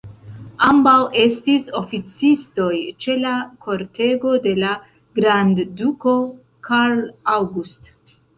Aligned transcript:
Ambaŭ 0.67 0.93
estis 1.23 1.67
oficistoj 1.79 2.77
ĉe 3.05 3.17
la 3.25 3.35
kortego 3.67 4.33
de 4.47 4.55
la 4.63 4.73
grandduko 5.21 6.17
Carl 6.71 7.05
August. 7.37 7.95